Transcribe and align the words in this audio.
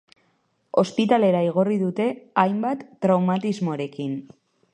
Ospitalera 0.83 1.41
igorri 1.49 1.77
dute, 1.83 2.07
hainbat 2.45 2.83
traumatismorekin. 3.07 4.19